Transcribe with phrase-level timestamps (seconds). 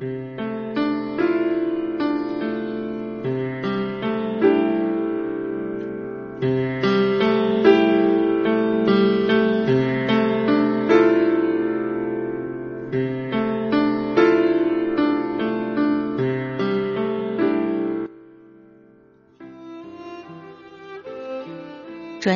[0.00, 0.08] 转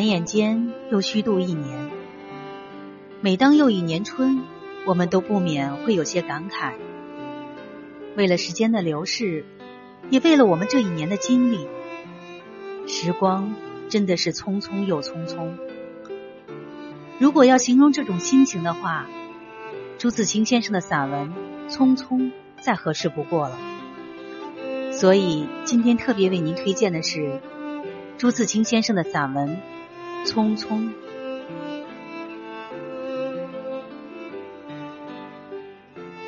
[0.06, 1.91] 眼间又虚度一年。
[3.23, 4.42] 每当又一年春
[4.84, 6.94] 我们都不免会有些感慨。
[8.16, 9.45] 为了时间的流逝，
[10.10, 11.66] 也为了我们这一年的经历，
[12.86, 13.55] 时光
[13.88, 15.56] 真的是匆匆又匆匆。
[17.19, 19.06] 如果要形容这种心情的话，
[19.98, 21.32] 朱自清先生的散文
[21.72, 22.19] 《匆匆》
[22.60, 23.58] 再合适不过了。
[24.92, 27.41] 所以今天特别为您推荐的是
[28.16, 29.60] 朱自清先生的散文
[30.28, 30.69] 《匆匆》。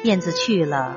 [0.02, 0.96] 燕子去了，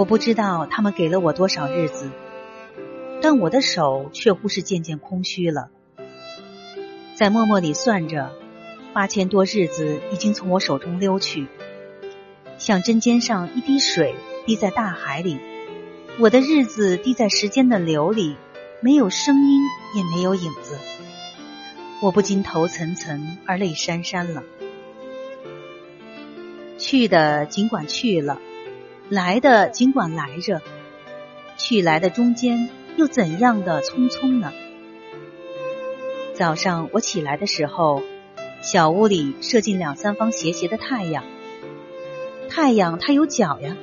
[0.00, 2.10] 我不知道他们给了我多少日子，
[3.20, 5.68] 但我的手却乎是渐渐空虚了。
[7.14, 8.32] 在默默里算着，
[8.94, 11.48] 八千多日子已经从我手中溜去，
[12.56, 14.14] 像针尖上一滴水
[14.46, 15.38] 滴在大海里。
[16.18, 18.36] 我的日子滴在时间的流里，
[18.80, 19.60] 没有声音，
[19.94, 20.78] 也没有影子。
[22.00, 24.42] 我不禁头涔涔而泪潸潸了。
[26.78, 28.40] 去的尽管去了，
[29.10, 30.62] 来的尽管来着，
[31.58, 34.52] 去来的中间又怎样的匆匆呢？
[36.34, 38.04] 早上我起来的时候，
[38.62, 41.24] 小屋里射进两三方斜斜的太阳。
[42.48, 43.76] 太阳它有脚呀。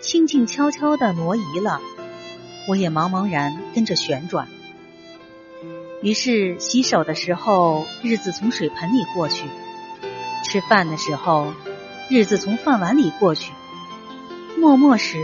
[0.00, 1.80] 轻轻悄悄的挪移了，
[2.68, 4.48] 我也茫茫然跟着旋转。
[6.02, 9.46] 于是洗手的时候，日子从水盆里过去；
[10.44, 11.52] 吃饭的时候，
[12.08, 13.52] 日子从饭碗里过去；
[14.60, 15.18] 默默时，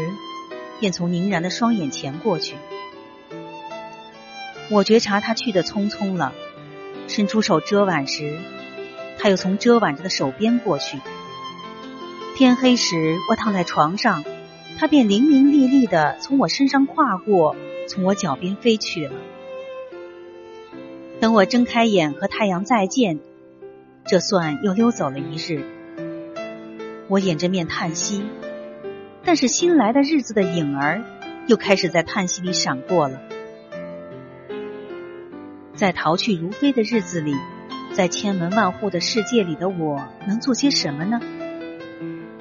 [0.78, 2.54] 便从凝然的双眼前过去。
[4.70, 6.32] 我觉察他去的匆匆了，
[7.08, 8.38] 伸出手遮挽时，
[9.18, 11.00] 他又从遮挽着的手边过去。
[12.36, 14.24] 天黑时，我躺在床上。
[14.76, 17.54] 他便伶伶俐俐的从我身上跨过，
[17.88, 19.12] 从我脚边飞去了。
[21.20, 23.20] 等我睁开眼和太阳再见，
[24.04, 25.64] 这算又溜走了一日。
[27.06, 28.24] 我掩着面叹息，
[29.24, 31.02] 但是新来的日子的影儿
[31.46, 33.20] 又开始在叹息里闪过了。
[35.74, 37.34] 在逃去如飞的日子里，
[37.92, 41.20] 在千门万户的世界里的我能做些什么呢？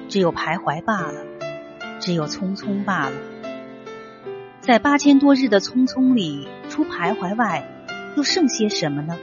[0.08, 1.24] 只有徘徊罢了。
[2.00, 3.16] 只有匆匆罢了，
[4.60, 7.66] 在八千多日的匆匆里，除徘徊外，
[8.14, 9.16] 又剩些什么呢？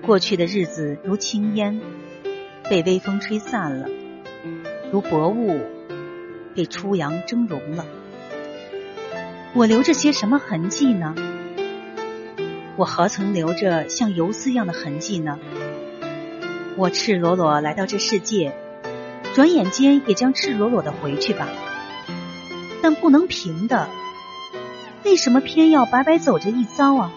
[0.00, 1.78] 过去的日子如轻烟，
[2.70, 3.88] 被微风吹散了；
[4.92, 5.58] 如薄雾，
[6.54, 7.86] 被初阳蒸融了。
[9.54, 11.14] 我留着些什么痕迹呢？
[12.76, 15.38] 我何曾留着像游丝一样的痕迹呢？
[16.76, 18.54] 我赤裸裸来到这世界。
[19.34, 21.48] 转眼间也将赤裸裸的回去吧，
[22.82, 23.88] 但不能平的，
[25.06, 27.12] 为什么偏要白白走这一遭啊？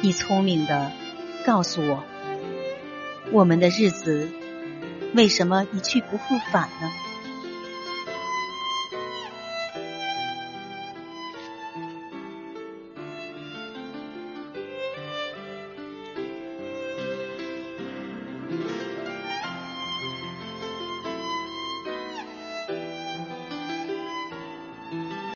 [0.00, 0.90] 你聪明的
[1.46, 2.02] 告诉我，
[3.30, 4.28] 我们的日子
[5.14, 7.03] 为什么一去不复返呢？